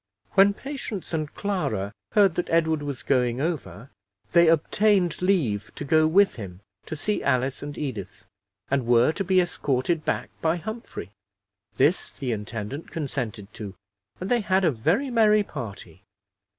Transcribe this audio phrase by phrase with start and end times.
[0.31, 3.91] When Patience and Clara heard that Edward was going over,
[4.31, 8.25] they obtained leave to go with him to see Alice and Edith,
[8.71, 11.11] and were to be escorted back by Humphrey.
[11.75, 13.75] This the intendant consented to,
[14.19, 16.01] and they had a very merry party.